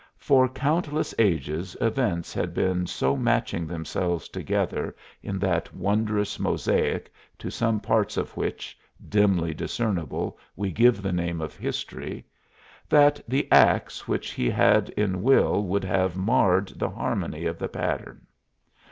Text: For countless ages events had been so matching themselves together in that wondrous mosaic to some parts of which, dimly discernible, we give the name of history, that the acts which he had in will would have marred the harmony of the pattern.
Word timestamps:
For 0.17 0.49
countless 0.49 1.13
ages 1.19 1.77
events 1.79 2.33
had 2.33 2.55
been 2.55 2.87
so 2.87 3.15
matching 3.15 3.67
themselves 3.67 4.27
together 4.29 4.95
in 5.21 5.37
that 5.37 5.75
wondrous 5.75 6.39
mosaic 6.39 7.13
to 7.37 7.51
some 7.51 7.79
parts 7.79 8.17
of 8.17 8.35
which, 8.35 8.75
dimly 9.09 9.53
discernible, 9.53 10.39
we 10.55 10.71
give 10.71 11.03
the 11.03 11.13
name 11.13 11.39
of 11.39 11.55
history, 11.55 12.25
that 12.89 13.21
the 13.27 13.47
acts 13.51 14.07
which 14.07 14.31
he 14.31 14.49
had 14.49 14.89
in 14.97 15.21
will 15.21 15.61
would 15.65 15.83
have 15.83 16.17
marred 16.17 16.69
the 16.79 16.89
harmony 16.89 17.45
of 17.45 17.59
the 17.59 17.69
pattern. 17.69 18.25